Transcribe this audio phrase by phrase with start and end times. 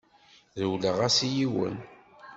[0.61, 1.75] Rewleɣ-as i yiwen.